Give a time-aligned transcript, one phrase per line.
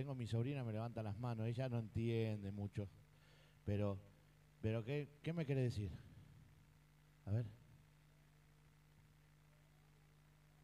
[0.00, 2.88] tengo mi sobrina, me levanta las manos, ella no entiende mucho.
[3.66, 3.98] Pero,
[4.62, 5.90] pero ¿qué, qué me quiere decir?
[7.26, 7.44] A ver.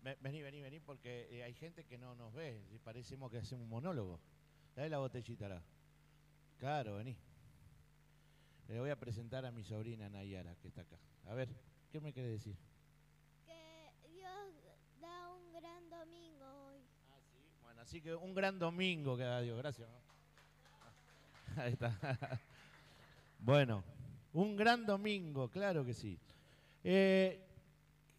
[0.02, 3.64] Ve- Vení, vení, vení, porque eh, hay gente que no nos ve, parecemos que hacemos
[3.64, 4.18] un monólogo.
[4.74, 5.62] Dale la botellita acá.
[6.56, 7.14] Claro, vení.
[8.68, 10.96] Le voy a presentar a mi sobrina Nayara, que está acá.
[11.26, 11.50] A ver,
[11.92, 12.56] ¿qué me quiere decir?
[17.86, 19.56] Así que un gran domingo que da Dios.
[19.58, 19.88] Gracias.
[19.88, 21.62] ¿no?
[21.62, 21.96] Ahí está.
[23.38, 23.84] Bueno,
[24.32, 26.18] un gran domingo, claro que sí.
[26.82, 27.38] Eh,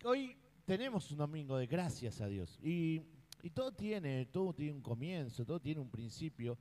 [0.06, 2.58] hoy tenemos un domingo de gracias a Dios.
[2.64, 3.02] Y,
[3.42, 6.58] y todo tiene, todo tiene un comienzo, todo tiene un principio.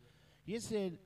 [0.47, 0.99] Y es el,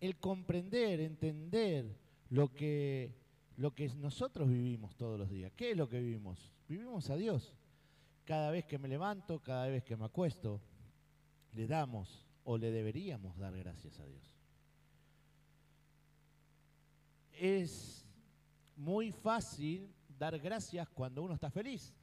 [0.00, 1.98] el comprender, entender
[2.30, 3.12] lo que,
[3.56, 5.52] lo que nosotros vivimos todos los días.
[5.56, 6.52] ¿Qué es lo que vivimos?
[6.68, 7.52] Vivimos a Dios.
[8.24, 10.62] Cada vez que me levanto, cada vez que me acuesto,
[11.52, 14.34] le damos o le deberíamos dar gracias a Dios.
[17.32, 18.06] Es
[18.76, 21.94] muy fácil dar gracias cuando uno está feliz.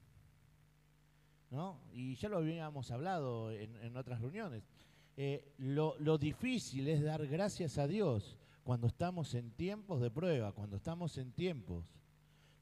[1.52, 1.80] ¿no?
[1.94, 4.64] Y ya lo habíamos hablado en, en otras reuniones.
[5.18, 10.52] Eh, lo, lo difícil es dar gracias a Dios cuando estamos en tiempos de prueba,
[10.52, 11.86] cuando estamos en tiempos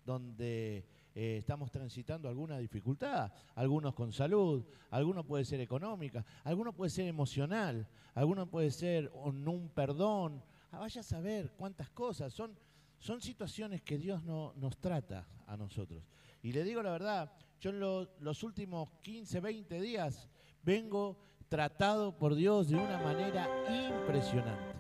[0.06, 6.90] donde eh, estamos transitando alguna dificultad, algunos con salud, algunos puede ser económica, algunos puede
[6.90, 10.44] ser emocional, algunos puede ser un, perdón,
[10.76, 12.58] Ah, vaya a saber cuántas cosas, son,
[12.98, 16.04] son situaciones que Dios no, nos trata a nosotros.
[16.42, 20.32] Y le digo la verdad, yo en lo- los últimos 15, 20 días
[20.64, 24.74] vengo tratado por Dios de una manera impresionante.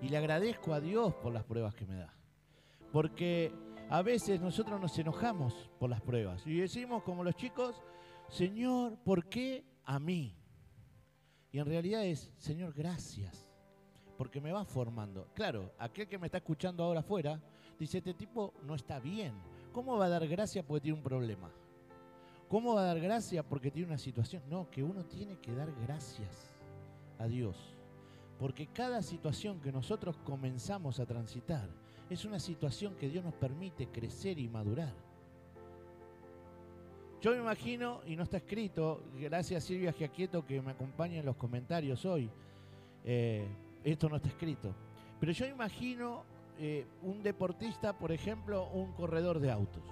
[0.00, 2.14] Y le agradezco a Dios por las pruebas que me da.
[2.92, 3.52] Porque
[3.90, 7.82] a veces nosotros nos enojamos por las pruebas y decimos como los chicos,
[8.28, 10.34] Señor, ¿por qué a mí?
[11.50, 13.48] Y en realidad es, Señor, gracias,
[14.18, 15.28] porque me va formando.
[15.32, 17.40] Claro, aquel que me está escuchando ahora afuera
[17.78, 19.32] dice, este tipo no está bien.
[19.72, 21.50] ¿Cómo va a dar gracias porque tiene un problema?
[22.48, 24.42] ¿Cómo va a dar gracias porque tiene una situación?
[24.48, 26.50] No, que uno tiene que dar gracias
[27.18, 27.56] a Dios.
[28.38, 31.68] Porque cada situación que nosotros comenzamos a transitar
[32.10, 34.92] es una situación que Dios nos permite crecer y madurar.
[37.20, 41.36] Yo me imagino, y no está escrito, gracias Silvia Giaquieto que me acompaña en los
[41.36, 42.30] comentarios hoy,
[43.04, 43.46] eh,
[43.82, 44.72] esto no está escrito,
[45.18, 46.22] pero yo imagino
[46.58, 49.82] eh, un deportista, por ejemplo, un corredor de autos.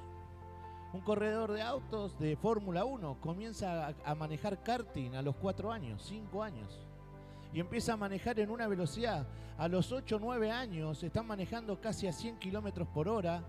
[0.92, 6.02] Un corredor de autos de Fórmula 1 comienza a, manejar karting a los 4 años,
[6.06, 6.86] 5 años
[7.52, 9.26] y empieza a manejar en una velocidad.
[9.58, 13.42] A los 8 o 9 años están manejando casi a 100 kilómetros por hora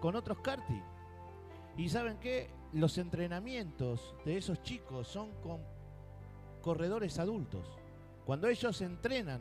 [0.00, 0.82] con otros karting.
[1.76, 2.50] Y saben qué?
[2.72, 5.60] Los entrenamientos de esos chicos son con
[6.62, 7.66] corredores adultos.
[8.24, 9.40] Cuando ellos entrenan,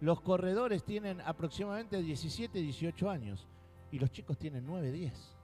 [0.00, 3.46] los corredores tienen aproximadamente 17, 18 años
[3.90, 5.39] y los chicos tienen 9, 10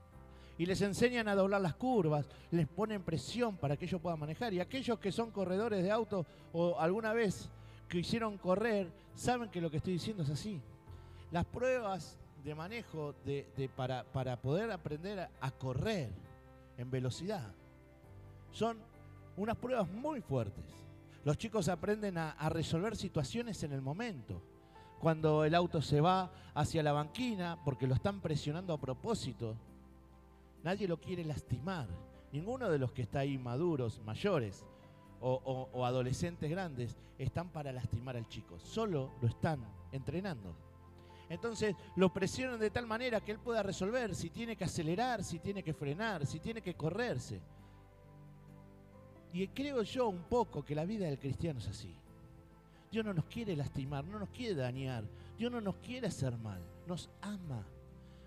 [0.57, 4.53] y les enseñan a doblar las curvas, les ponen presión para que ellos puedan manejar.
[4.53, 7.49] Y aquellos que son corredores de auto o alguna vez
[7.87, 10.59] quisieron correr, saben que lo que estoy diciendo es así.
[11.31, 13.13] Las pruebas de manejo
[13.75, 16.11] para, poder aprender a, correr
[16.77, 17.51] en velocidad
[18.51, 18.77] son
[19.35, 20.65] unas pruebas muy fuertes.
[21.23, 24.41] Los chicos aprenden a resolver situaciones en el momento.
[24.99, 29.55] Cuando el auto se va hacia la banquina porque lo están presionando a propósito,
[30.63, 31.87] Nadie lo quiere lastimar.
[32.31, 34.65] Ninguno de los que está ahí maduros, mayores
[35.19, 38.59] o, adolescentes grandes están para lastimar al chico.
[38.59, 40.55] Solo lo están entrenando.
[41.29, 45.39] Entonces lo presionan de tal manera que él pueda resolver si tiene que acelerar, si
[45.39, 47.41] tiene que frenar, si tiene que correrse.
[49.33, 51.93] Y creo yo un poco que la vida del cristiano es así.
[52.91, 55.03] Dios no nos quiere lastimar, no nos quiere dañar,
[55.37, 57.65] Dios no nos quiere hacer mal, nos ama,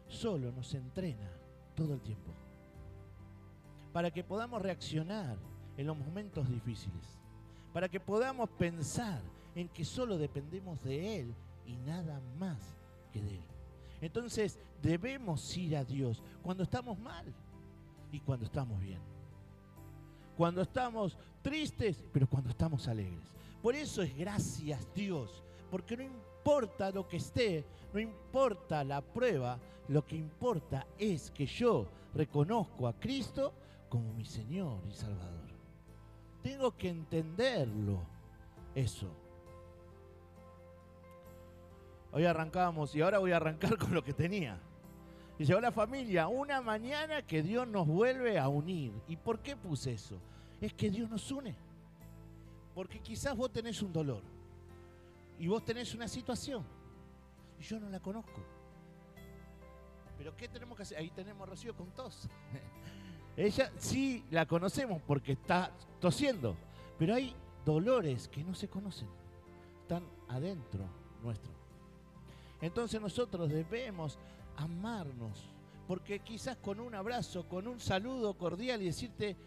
[0.06, 1.39] solo nos entrena
[1.80, 2.30] todo el tiempo.
[3.90, 5.38] Para que podamos reaccionar
[5.78, 7.18] en los momentos difíciles.
[7.72, 9.22] Para que podamos pensar
[9.54, 11.34] en que solo dependemos de Él
[11.64, 12.58] y nada más
[13.10, 13.44] que de Él.
[14.02, 17.24] Entonces debemos ir a Dios cuando estamos mal
[18.12, 19.00] y cuando estamos bien.
[20.36, 23.24] Cuando estamos tristes, pero cuando estamos alegres.
[23.62, 26.29] Por eso es gracias Dios, porque no importa
[26.92, 29.58] lo que esté, no importa la prueba,
[29.88, 33.52] lo que importa es que yo reconozco a Cristo
[33.88, 35.50] como mi Señor y Salvador.
[36.42, 38.02] Tengo que entenderlo,
[38.74, 39.08] eso.
[42.12, 44.58] Hoy arrancábamos y ahora voy a arrancar con lo que tenía.
[45.38, 48.92] Dice, hola familia, una mañana que Dios nos vuelve a unir.
[49.08, 50.20] ¿Y por qué puse eso?
[50.60, 51.54] Es que Dios nos une.
[52.74, 54.22] Porque quizás vos tenés un dolor
[55.40, 56.62] y vos tenés una situación
[57.58, 58.42] y yo no la conozco.
[60.18, 60.98] Pero ¿qué tenemos que hacer?
[60.98, 62.28] Ahí tenemos a Rocío con tos.
[63.38, 66.56] Ella sí la conocemos porque está tosiendo,
[66.98, 67.34] pero hay
[67.64, 69.08] dolores que no se conocen,
[69.80, 70.84] están adentro
[71.22, 71.50] nuestro.
[72.60, 74.18] Entonces nosotros debemos
[74.56, 75.48] amarnos,
[75.86, 79.38] porque quizás con un abrazo, con un saludo cordial y decirte,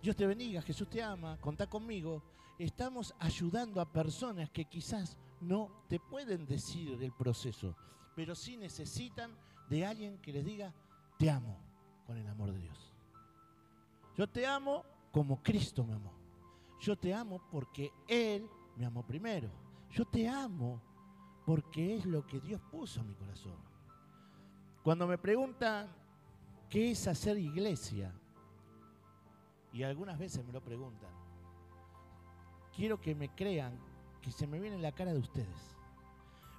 [0.00, 2.22] Dios te bendiga, Jesús te ama, contá conmigo,
[2.58, 7.76] estamos ayudando a personas que quizás no te pueden decir el proceso,
[8.14, 9.36] pero sí necesitan
[9.68, 10.72] de alguien que les diga,
[11.18, 11.58] te amo
[12.06, 12.92] con el amor de Dios.
[14.16, 16.12] Yo te amo como Cristo me amó.
[16.80, 19.50] Yo te amo porque Él me amó primero.
[19.90, 20.82] Yo te amo
[21.46, 23.56] porque es lo que Dios puso en mi corazón.
[24.82, 25.88] Cuando me preguntan
[26.68, 28.12] qué es hacer iglesia,
[29.72, 31.10] y algunas veces me lo preguntan,
[32.76, 33.72] quiero que me crean
[34.22, 35.76] que se me viene en la cara de ustedes.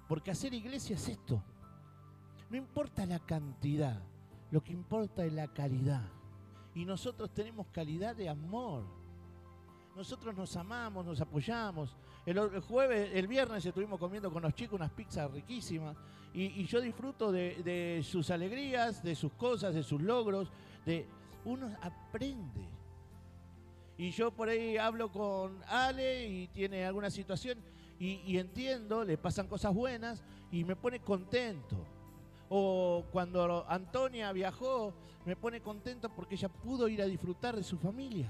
[0.07, 1.41] Porque hacer iglesia es esto.
[2.50, 4.01] No importa la cantidad,
[4.51, 6.03] lo que importa es la calidad.
[6.75, 8.83] Y nosotros tenemos calidad de amor.
[9.95, 11.95] Nosotros nos amamos, nos apoyamos.
[12.25, 15.95] El, jueves, el viernes estuvimos comiendo con los chicos unas pizzas riquísimas.
[16.33, 20.51] Y, yo disfruto de, de, sus alegrías, de sus cosas, de sus logros.
[20.85, 21.07] De,
[21.45, 22.67] uno aprende.
[23.97, 27.57] Y yo por ahí hablo con Ale y tiene alguna situación
[27.97, 30.21] y, entiendo, le pasan cosas buenas
[30.51, 31.77] y me pone contento.
[32.50, 34.94] O cuando Antonia viajó,
[35.25, 38.30] me pone contento porque ella pudo ir a disfrutar de su familia.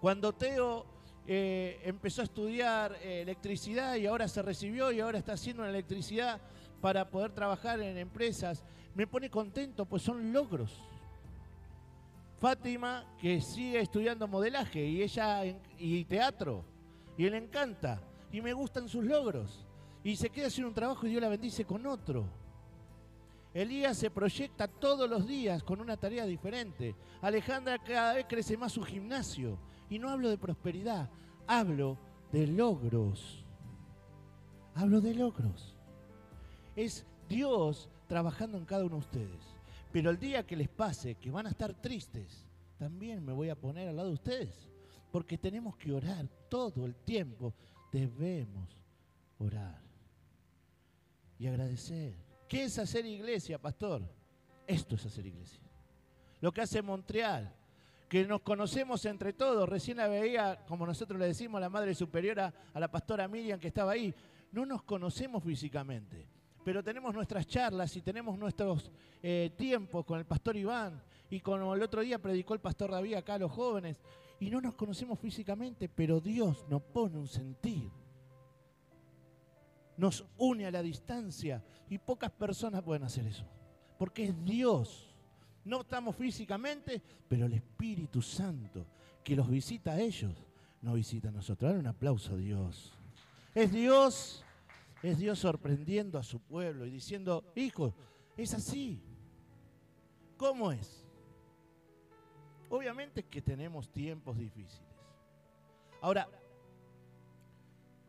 [0.00, 0.86] Cuando Teo
[1.26, 6.40] eh, empezó a estudiar eh, electricidad y ahora se recibió y ahora está haciendo electricidad
[6.80, 8.64] para poder trabajar en empresas,
[8.94, 10.88] me pone contento, pues son logros.
[12.42, 15.44] Fátima, que sigue estudiando modelaje y ella
[15.78, 16.64] y teatro,
[17.16, 18.02] y le encanta,
[18.32, 19.64] y me gustan sus logros,
[20.02, 22.26] y se queda haciendo un trabajo y Dios la bendice con otro.
[23.54, 26.96] Elías se proyecta todos los días con una tarea diferente.
[27.20, 29.56] Alejandra cada vez crece más su gimnasio.
[29.88, 31.10] Y no hablo de prosperidad,
[31.46, 31.96] hablo
[32.32, 33.44] de logros.
[34.74, 35.76] Hablo de logros.
[36.74, 39.61] Es Dios trabajando en cada uno de ustedes.
[39.92, 42.46] Pero el día que les pase, que van a estar tristes,
[42.78, 44.68] también me voy a poner al lado de ustedes.
[45.10, 47.54] Porque tenemos que orar todo el tiempo.
[47.92, 48.78] Debemos
[49.38, 49.82] orar.
[51.38, 52.14] Y agradecer
[52.52, 54.02] ¿Qué es hacer iglesia, pastor?
[54.66, 55.62] Esto es hacer iglesia.
[56.42, 57.50] Lo que hace Montreal,
[58.10, 59.66] que nos conocemos entre todos.
[59.66, 63.68] Recién la veía, como nosotros le decimos, la madre superiora a la pastora Miriam que
[63.68, 64.14] estaba ahí.
[64.50, 66.28] No nos conocemos físicamente,
[66.64, 68.90] pero tenemos nuestras charlas y tenemos nuestros
[69.22, 73.14] eh, tiempos con el pastor Iván y como el otro día predicó el pastor David
[73.14, 73.96] acá a los jóvenes.
[74.40, 77.90] Y no nos conocemos físicamente, pero Dios nos pone un sentir
[79.96, 83.44] nos une a la distancia y pocas personas pueden hacer eso,
[83.98, 85.08] porque es Dios.
[85.64, 88.86] No estamos físicamente, pero el Espíritu Santo
[89.22, 90.34] que los visita a ellos,
[90.80, 91.70] nos visita a nosotros.
[91.70, 92.92] Dale un aplauso a Dios.
[93.54, 94.44] Es Dios,
[95.02, 97.94] es Dios sorprendiendo a su pueblo y diciendo, hijo,
[98.36, 99.02] es así.
[100.36, 101.04] ¿Cómo es?
[102.68, 104.88] Obviamente que tenemos tiempos difíciles.
[106.00, 106.28] Ahora,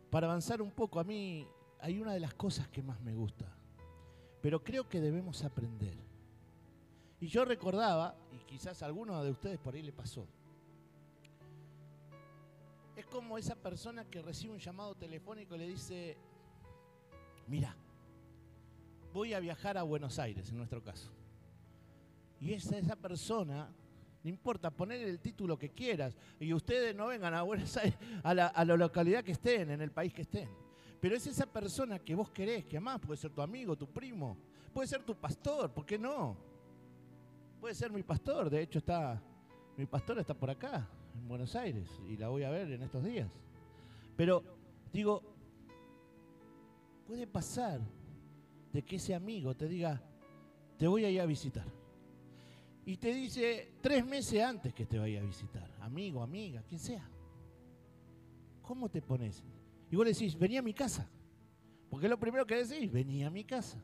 [0.09, 1.47] para avanzar un poco, a mí
[1.79, 3.45] hay una de las cosas que más me gusta,
[4.41, 5.97] pero creo que debemos aprender.
[7.19, 10.27] Y yo recordaba, y quizás a alguno de ustedes por ahí le pasó,
[12.95, 16.17] es como esa persona que recibe un llamado telefónico y le dice,
[17.47, 17.75] mira,
[19.13, 21.11] voy a viajar a Buenos Aires, en nuestro caso.
[22.39, 23.69] Y esa, esa persona,
[24.23, 28.33] no importa, poner el título que quieras, y ustedes no vengan a Buenos Aires, a
[28.33, 30.49] la, a la localidad que estén, en el país que estén.
[30.99, 34.37] Pero es esa persona que vos querés, que amás, puede ser tu amigo, tu primo,
[34.73, 36.35] puede ser tu pastor, ¿por qué no?
[37.59, 39.21] Puede ser mi pastor, de hecho está,
[39.77, 43.03] mi pastor está por acá, en Buenos Aires, y la voy a ver en estos
[43.03, 43.29] días.
[44.15, 44.43] Pero
[44.91, 45.21] digo,
[47.05, 47.81] puede pasar
[48.71, 50.01] de que ese amigo te diga,
[50.77, 51.65] te voy a ir a visitar.
[52.85, 57.09] Y te dice tres meses antes que te vaya a visitar, amigo, amiga, quien sea.
[58.61, 59.43] ¿Cómo te pones?
[59.89, 61.09] Y vos decís, vení a mi casa.
[61.89, 63.83] Porque lo primero que decís, vení a mi casa.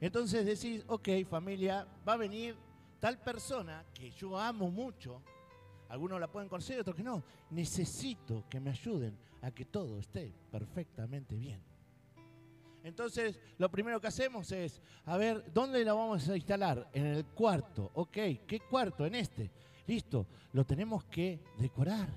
[0.00, 2.56] Entonces decís, ok, familia, va a venir
[3.00, 5.22] tal persona que yo amo mucho.
[5.88, 7.22] Algunos la pueden conocer, otros que no.
[7.50, 11.67] Necesito que me ayuden a que todo esté perfectamente bien.
[12.84, 16.88] Entonces, lo primero que hacemos es, a ver, ¿dónde la vamos a instalar?
[16.92, 17.90] En el cuarto.
[17.94, 18.16] Ok,
[18.46, 19.04] ¿qué cuarto?
[19.04, 19.50] En este.
[19.86, 22.08] Listo, lo tenemos que decorar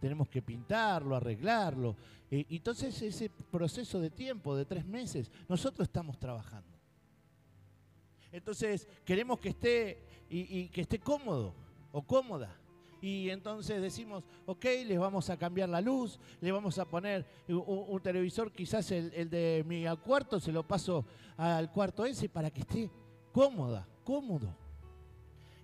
[0.00, 1.96] tenemos que pintarlo, arreglarlo.
[2.30, 6.78] Eh, entonces ese proceso de tiempo de tres meses, nosotros estamos trabajando.
[8.32, 11.54] Entonces queremos que esté y, que esté cómodo
[11.92, 12.56] o cómoda.
[13.00, 18.00] Y entonces decimos, ok, les vamos a cambiar la luz, le vamos a poner un,
[18.00, 21.04] televisor, quizás el, de mi cuarto, se lo paso
[21.36, 22.90] al cuarto ese para que esté
[23.32, 24.54] cómoda, cómodo.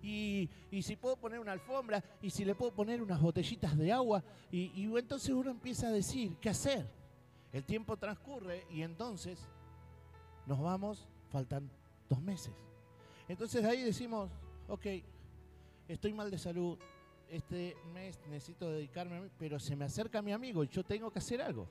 [0.02, 0.50] Y,
[0.82, 4.72] si puedo poner una alfombra, y si le puedo poner unas botellitas de agua, y,
[4.74, 6.86] y entonces uno empieza a decir, ¿qué hacer?
[7.52, 9.46] El tiempo transcurre y entonces
[10.46, 11.70] nos vamos, faltan
[12.08, 12.52] dos meses.
[13.28, 14.30] Entonces ahí decimos,
[14.68, 14.86] ok,
[15.88, 16.78] estoy mal de salud,
[17.32, 21.40] este mes necesito dedicarme pero se me acerca mi amigo y yo tengo que hacer
[21.40, 21.66] algo.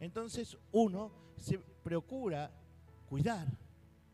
[0.00, 2.50] Entonces uno se procura
[3.08, 3.46] cuidar,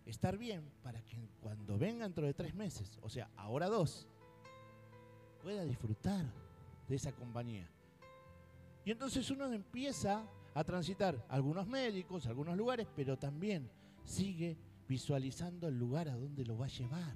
[0.04, 4.06] estar bien, para que cuando venga dentro de tres meses, o sea, ahora dos,
[5.42, 6.26] pueda disfrutar
[6.88, 7.66] de esa compañía.
[8.84, 13.70] Y entonces uno empieza a transitar algunos médicos, algunos lugares, pero también
[14.04, 17.14] sigue visualizando el lugar a donde lo va a llevar.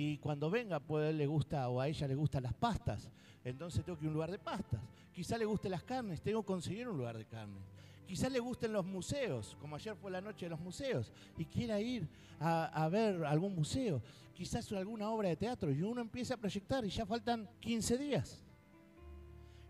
[0.00, 3.10] Y cuando venga, pues a le gusta o a ella le gustan las pastas,
[3.42, 4.80] entonces tengo que ir a un lugar de pastas.
[5.12, 7.58] Quizá le gusten las carnes, tengo que conseguir un lugar de carne.
[8.06, 11.80] Quizá le gusten los museos, como ayer fue la noche de los museos, y quiera
[11.80, 14.00] ir a, ver algún museo,
[14.34, 18.44] quizás alguna obra de teatro, y uno empieza a proyectar y ya faltan 15 días.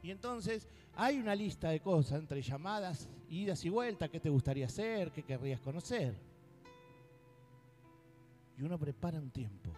[0.02, 4.66] Y entonces hay una lista de cosas entre llamadas, idas y vueltas, qué te gustaría
[4.66, 6.14] hacer, qué querrías conocer
[8.58, 9.70] y uno prepara un tiempo.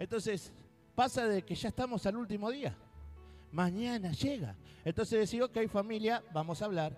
[0.00, 0.50] Entonces,
[0.94, 2.74] pasa de que ya estamos al último día.
[3.52, 4.56] Mañana llega.
[4.82, 6.96] Entonces decís, ok familia, vamos a hablar.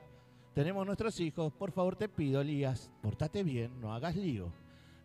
[0.55, 4.53] Tenemos nuestros hijos, por favor te pido, Elías, portate bien, no hagas lío.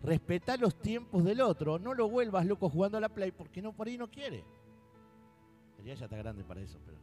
[0.04, 3.74] Respeta los tiempos del otro, no lo vuelvas loco jugando a la play porque no
[3.74, 4.44] por ahí no quiere.
[5.80, 6.98] Elías ya está grande para eso, pero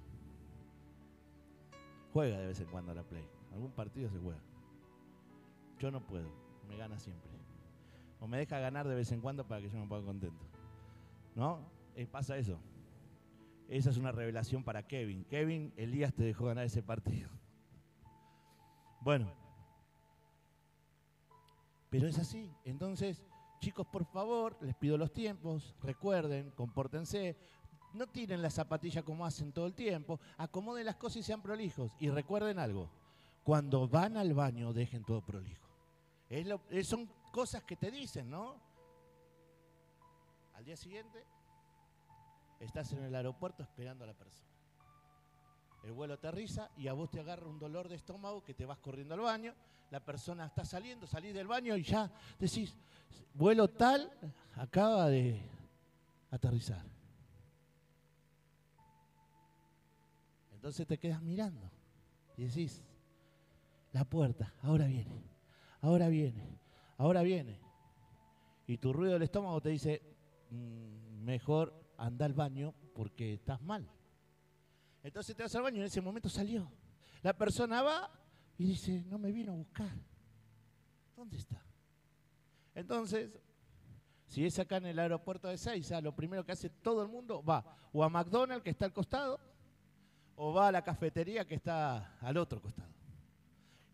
[2.13, 3.27] juega de vez en cuando a la play.
[3.53, 4.41] Algún partido se juega.
[5.81, 6.29] Yo no puedo,
[6.69, 7.35] me gana siempre
[8.21, 10.54] o me deja ganar de vez en cuando para que yo me ponga contento.
[11.35, 11.71] ¿No?
[11.95, 12.59] Eh, pasa eso.
[13.69, 15.25] Esa es una revelación para Kevin.
[15.25, 17.31] Kevin, Elías te dejó ganar ese partido.
[19.01, 19.33] Bueno.
[21.91, 22.53] Pero es así.
[22.65, 23.23] Entonces,
[23.61, 25.75] chicos, por favor, les pido los tiempos.
[25.83, 27.37] Recuerden, compórtense.
[27.93, 30.21] No tiren la zapatilla como hacen todo el tiempo.
[30.37, 31.93] Acomoden las cosas y sean prolijos.
[31.99, 32.91] Y recuerden algo.
[33.45, 35.69] Cuando van al baño, dejen todo prolijo.
[36.29, 38.57] Es son cosas que te dicen, ¿no?
[40.55, 41.25] Al día siguiente
[42.61, 44.49] estás en el aeropuerto esperando a la persona.
[45.83, 48.79] El vuelo aterriza y a vos te agarra un dolor de estómago que te vas
[48.79, 49.55] corriendo al baño.
[49.91, 52.75] La persona está saliendo, salís del baño y ya decís,
[53.35, 54.11] vuelo tal
[54.57, 55.43] acaba de
[56.31, 56.83] aterrizar.
[60.55, 61.71] Entonces te quedas mirando
[62.39, 62.83] y decís,
[63.93, 65.23] la puerta, ahora viene,
[65.83, 66.59] ahora viene,
[66.97, 67.61] ahora viene.
[68.67, 70.14] Y tu ruido del estómago te dice,
[71.23, 73.89] mejor anda al baño porque estás mal.
[75.03, 76.71] Entonces te vas al baño y en ese momento salió.
[77.23, 78.11] La persona va
[78.59, 79.97] y dice, no me vino a buscar.
[81.17, 81.63] ¿Dónde está?
[82.75, 83.31] Entonces,
[84.27, 87.43] si es acá en el aeropuerto de Seiza, lo primero que hace todo el mundo
[87.43, 89.39] va o a McDonald's que está al costado
[90.37, 92.95] o va a la cafetería que está al otro costado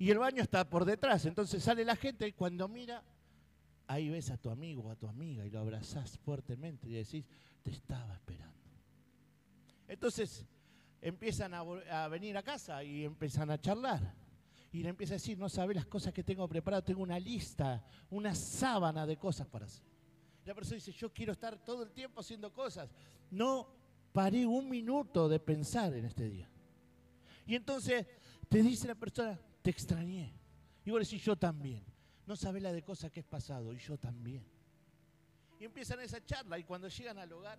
[0.00, 1.26] y el baño está por detrás.
[1.26, 3.04] Entonces sale la gente y cuando mira,
[3.90, 7.24] ahí ves a tu amigo o a tu amiga y lo abrazás fuertemente y decís,
[7.60, 8.54] te estaba esperando.
[9.88, 10.46] Entonces
[11.02, 14.14] empiezan a, venir a casa y empiezan a charlar.
[14.72, 17.84] Y le empieza a decir, no sabes las cosas que tengo preparado, tengo una lista,
[18.10, 19.84] una sábana de cosas para hacer.
[20.44, 22.88] La persona dice, yo quiero estar todo el tiempo haciendo cosas.
[23.32, 23.74] No
[24.12, 26.48] paré un minuto de pensar en este día.
[27.44, 28.06] Y entonces
[28.48, 30.32] te dice la persona, te extrañé.
[30.84, 31.89] Y vos decís, yo también.
[32.30, 34.46] No sabés la de cosas que es pasado, y yo también.
[35.58, 37.58] Y empiezan esa charla, y cuando llegan al hogar,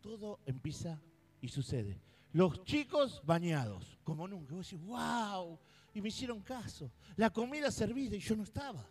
[0.00, 1.00] todo empieza
[1.40, 2.00] y sucede.
[2.32, 4.52] Los chicos bañados, como nunca.
[4.52, 5.56] Vos decís, wow,
[5.94, 6.90] y me hicieron caso.
[7.14, 8.84] La comida servida y yo no estaba.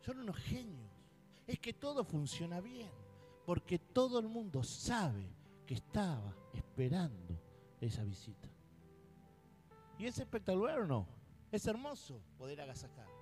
[0.00, 0.90] Son unos genios.
[1.46, 2.88] Es que todo funciona bien,
[3.44, 5.28] porque todo el mundo sabe
[5.66, 7.38] que estaba esperando
[7.78, 8.48] esa visita.
[9.98, 11.06] ¿Y es espectacular o no?
[11.52, 13.13] Es hermoso poder agasajar.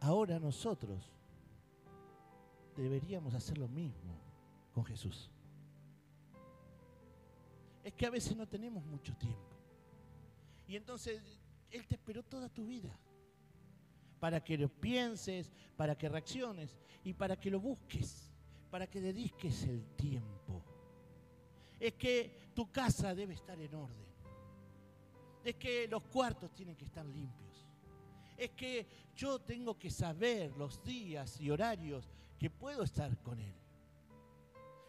[0.00, 1.12] Ahora nosotros
[2.76, 4.18] deberíamos hacer lo mismo
[4.72, 5.30] con Jesús.
[7.84, 9.56] Es que a veces no tenemos mucho tiempo.
[10.66, 11.22] Y entonces
[11.70, 12.96] Él te esperó toda tu vida
[14.18, 18.30] para que lo pienses, para que reacciones y para que lo busques,
[18.70, 20.62] para que dediques el tiempo.
[21.78, 24.10] Es que tu casa debe estar en orden.
[25.42, 27.66] Es que los cuartos tienen que estar limpios.
[28.40, 33.52] Es que yo tengo que saber los días y horarios que puedo estar con Él.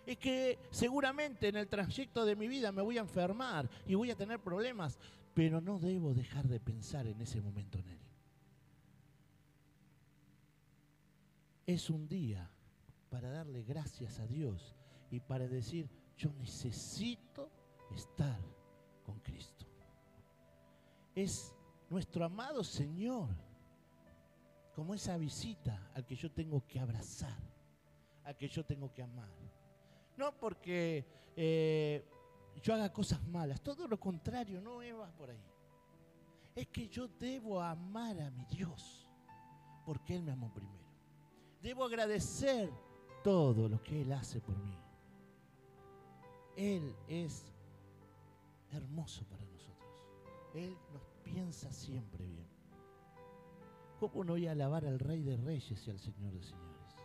[0.05, 4.09] Es que seguramente en el trayecto de mi vida me voy a enfermar y voy
[4.09, 4.97] a tener problemas,
[5.33, 7.99] pero no debo dejar de pensar en ese momento en Él.
[11.65, 12.49] Es un día
[13.09, 14.77] para darle gracias a Dios
[15.09, 17.51] y para decir, yo necesito
[17.93, 18.39] estar
[19.03, 19.65] con Cristo.
[21.13, 21.53] Es
[21.91, 23.27] nuestro amado Señor,
[24.73, 27.37] como esa visita al que yo tengo que abrazar,
[28.23, 29.29] al que yo tengo que amar.
[30.15, 31.05] No porque
[31.35, 32.05] eh,
[32.63, 35.43] yo haga cosas malas, todo lo contrario, no va por ahí.
[36.55, 39.05] Es que yo debo amar a mi Dios,
[39.85, 40.87] porque Él me amó primero.
[41.61, 42.71] Debo agradecer
[43.21, 44.79] todo lo que Él hace por mí.
[46.55, 47.43] Él es
[48.71, 49.89] hermoso para nosotros.
[50.53, 52.47] Él nos piensa siempre bien.
[53.99, 56.95] ¿Cómo no voy a alabar al Rey de Reyes y al Señor de Señores?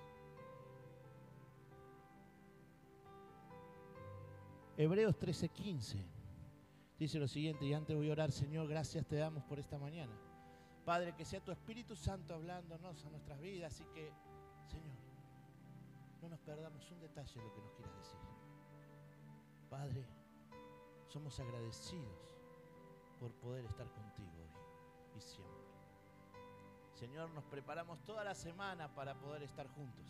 [4.78, 5.96] Hebreos 13:15
[6.98, 10.12] dice lo siguiente, y antes voy a orar, Señor, gracias te damos por esta mañana.
[10.84, 14.10] Padre, que sea tu Espíritu Santo hablándonos a nuestras vidas y que,
[14.66, 14.96] Señor,
[16.22, 18.18] no nos perdamos un detalle de lo que nos quieras decir.
[19.68, 20.06] Padre,
[21.08, 22.35] somos agradecidos
[23.20, 25.54] por poder estar contigo hoy y siempre.
[26.94, 30.06] Señor, nos preparamos toda la semana para poder estar juntos,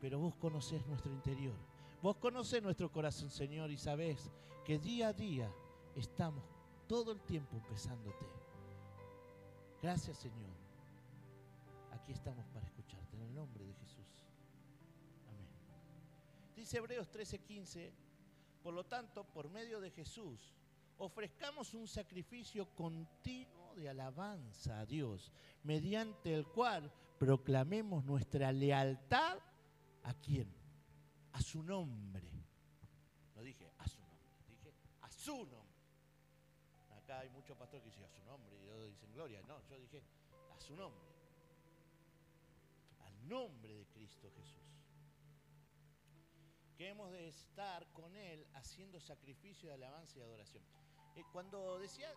[0.00, 1.54] pero vos conocés nuestro interior
[2.02, 4.28] Vos conocés nuestro corazón, Señor, y sabés
[4.64, 5.48] que día a día
[5.94, 6.42] estamos
[6.88, 8.26] todo el tiempo empezándote.
[9.80, 10.50] Gracias, Señor.
[11.92, 14.26] Aquí estamos para escucharte en el nombre de Jesús.
[15.28, 15.46] Amén.
[16.56, 17.92] Dice Hebreos 13:15,
[18.64, 20.52] por lo tanto, por medio de Jesús,
[20.98, 29.38] ofrezcamos un sacrificio continuo de alabanza a Dios, mediante el cual proclamemos nuestra lealtad
[30.02, 30.62] a quién?
[31.32, 32.30] a su nombre.
[33.34, 35.72] No dije a su nombre, dije a su nombre.
[36.96, 39.42] Acá hay muchos pastores que dicen a su nombre y otros dicen gloria.
[39.42, 40.02] No, yo dije
[40.54, 41.02] a su nombre.
[43.00, 44.62] Al nombre de Cristo Jesús.
[46.76, 50.64] Que hemos de estar con Él haciendo sacrificio de alabanza y adoración.
[51.16, 52.08] Eh, cuando decía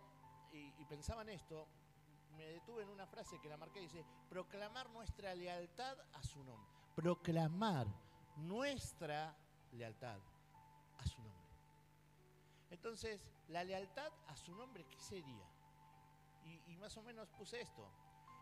[0.52, 1.66] y, y pensaba en esto,
[2.36, 6.70] me detuve en una frase que la marqué, dice, proclamar nuestra lealtad a su nombre.
[6.94, 7.86] Proclamar
[8.36, 9.34] nuestra
[9.72, 10.18] lealtad
[10.98, 11.36] a su nombre.
[12.70, 15.44] Entonces, la lealtad a su nombre, ¿qué sería?
[16.44, 17.88] Y, más o menos puse esto.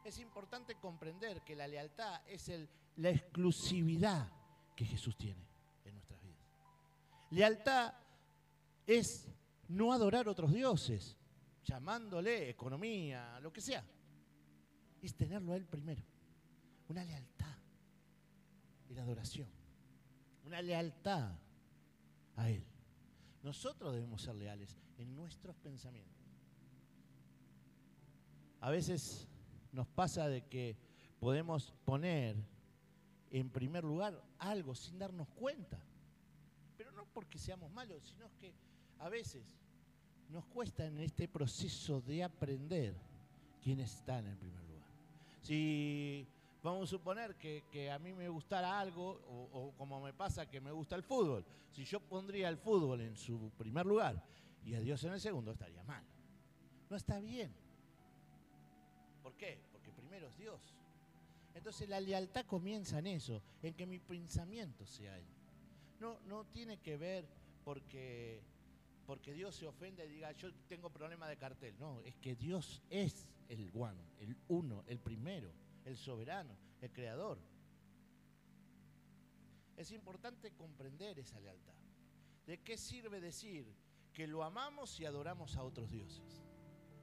[0.04, 2.50] Es importante comprender que la lealtad es
[2.96, 4.30] la exclusividad
[4.76, 5.42] que Jesús tiene
[5.84, 6.46] en nuestras vidas.
[7.30, 7.94] Lealtad
[8.86, 9.28] es
[9.68, 11.16] no adorar otros dioses,
[11.64, 13.84] llamándole economía, lo que sea.
[15.02, 16.02] Es tenerlo a Él primero.
[16.88, 17.54] Una lealtad
[18.94, 19.48] la adoración
[20.44, 21.32] una lealtad
[22.36, 22.64] a Él.
[23.42, 26.14] Nosotros debemos ser leales en nuestros pensamientos.
[28.60, 29.28] A veces
[29.72, 30.76] nos pasa de que
[31.18, 32.36] podemos poner
[33.30, 35.84] en primer lugar algo sin darnos cuenta.
[36.76, 38.54] Pero no porque seamos malos, sino que
[38.98, 39.44] a veces
[40.30, 42.94] nos cuesta en este proceso de aprender
[43.62, 44.88] quién está en el primer lugar.
[45.42, 46.26] Si
[46.64, 49.20] Vamos a suponer que, a mí me gustara algo,
[49.52, 51.44] o, como me pasa que me gusta el fútbol.
[51.70, 54.24] Si yo pondría el fútbol en su primer lugar
[54.64, 56.02] y a Dios en el segundo, estaría mal.
[56.88, 57.54] No está bien.
[59.22, 59.58] ¿Por qué?
[59.72, 60.74] Porque primero es Dios.
[61.54, 65.26] Entonces la lealtad comienza en eso, en que mi pensamiento sea Él.
[66.00, 67.26] No, no tiene que ver
[67.62, 68.40] porque,
[69.06, 71.74] porque Dios se ofende y diga, yo tengo problema de cartel.
[71.78, 75.52] No, es que Dios es el one, el uno, el primero
[75.84, 77.38] el soberano, el creador.
[79.76, 81.74] Es importante comprender esa lealtad.
[82.46, 83.74] ¿De qué sirve decir
[84.12, 86.42] que lo amamos y adoramos a otros dioses?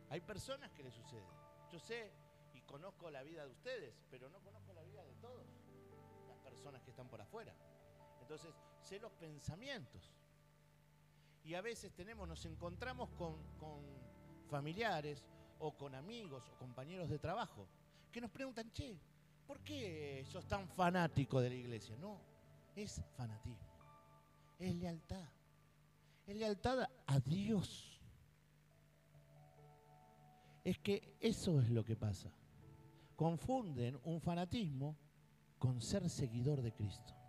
[0.10, 1.28] Hay personas que le sucede.
[1.72, 2.12] Yo sé
[2.54, 5.46] y conozco la vida de ustedes, pero no conozco la vida de todas
[6.28, 7.56] las personas que están por afuera.
[8.22, 10.12] Entonces, sé los pensamientos.
[11.44, 13.82] Y a veces tenemos, nos encontramos con, con
[14.50, 15.26] familiares
[15.60, 17.68] o con amigos o compañeros de trabajo
[18.12, 19.00] que nos preguntan, che,
[19.48, 21.96] ¿por qué sos tan fanático de la iglesia?
[21.98, 22.20] No,
[22.76, 23.72] es fanatismo,
[24.60, 25.30] es lealtad,
[26.28, 27.88] es lealtad a Dios.
[30.64, 32.32] Es que eso es lo que pasa.
[33.16, 34.96] Confunden un fanatismo
[35.58, 37.21] con ser seguidor de Cristo.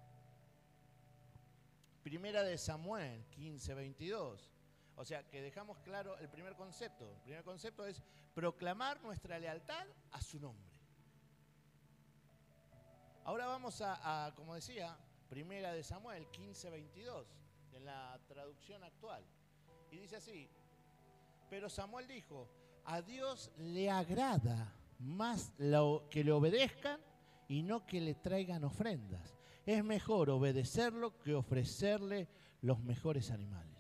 [2.03, 4.53] Primera de Samuel 15, 22.
[4.97, 7.11] O sea, que dejamos claro el primer concepto.
[7.17, 8.03] El primer concepto es
[8.35, 10.71] proclamar nuestra lealtad a su nombre.
[13.25, 17.27] Ahora vamos a, como decía, Primera de Samuel 15, 22,
[17.73, 19.25] en la traducción actual.
[19.91, 20.51] Y dice así,
[21.49, 22.49] pero Samuel dijo,
[22.85, 25.53] a Dios le agrada más
[26.11, 27.01] que le obedezcan
[27.49, 29.39] y no que le traigan ofrendas.
[29.65, 32.29] Es mejor obedecerlo que ofrecerle
[32.63, 33.73] los mejores animales.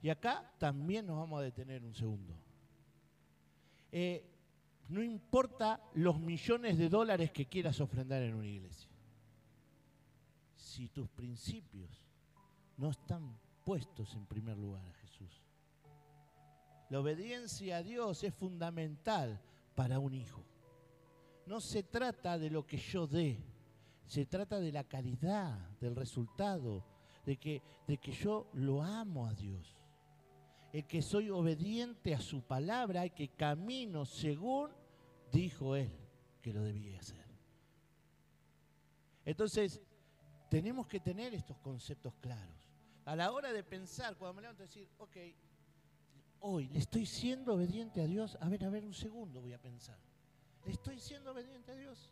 [0.00, 2.34] Y acá también nos vamos a detener un segundo.
[3.90, 4.24] Eh,
[4.88, 8.90] no importa los millones de dólares que quieras ofrendar en una iglesia.
[10.54, 12.06] Si tus principios
[12.76, 15.42] no están puestos en primer lugar a Jesús.
[16.88, 19.42] La obediencia a Dios es fundamental
[19.74, 20.42] para un hijo.
[21.44, 23.42] No se trata de lo que yo dé,
[24.08, 26.82] se trata de la calidad, del resultado,
[27.26, 29.76] de que, de que yo lo amo a Dios.
[30.72, 34.70] El que soy obediente a su palabra y que camino según
[35.30, 35.90] dijo él
[36.40, 37.26] que lo debía hacer.
[39.26, 39.82] Entonces,
[40.48, 42.66] tenemos que tener estos conceptos claros.
[43.04, 45.16] A la hora de pensar, cuando me levanto, decir, ok,
[46.40, 48.38] hoy le estoy siendo obediente a Dios.
[48.40, 49.98] A ver, a ver, un segundo voy a pensar.
[50.64, 52.10] ¿Le estoy siendo obediente a Dios?